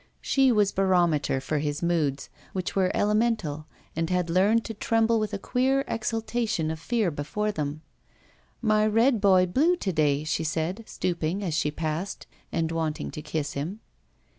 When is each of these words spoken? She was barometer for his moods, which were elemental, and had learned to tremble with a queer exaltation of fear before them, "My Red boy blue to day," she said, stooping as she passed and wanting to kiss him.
She 0.19 0.51
was 0.51 0.71
barometer 0.71 1.39
for 1.39 1.59
his 1.59 1.83
moods, 1.83 2.31
which 2.53 2.75
were 2.75 2.89
elemental, 2.91 3.67
and 3.95 4.09
had 4.09 4.31
learned 4.31 4.65
to 4.65 4.73
tremble 4.73 5.19
with 5.19 5.31
a 5.31 5.37
queer 5.37 5.85
exaltation 5.87 6.71
of 6.71 6.79
fear 6.79 7.11
before 7.11 7.51
them, 7.51 7.83
"My 8.63 8.87
Red 8.87 9.21
boy 9.21 9.45
blue 9.45 9.75
to 9.75 9.93
day," 9.93 10.23
she 10.23 10.43
said, 10.43 10.85
stooping 10.87 11.43
as 11.43 11.53
she 11.53 11.69
passed 11.69 12.25
and 12.51 12.71
wanting 12.71 13.11
to 13.11 13.21
kiss 13.21 13.53
him. 13.53 13.79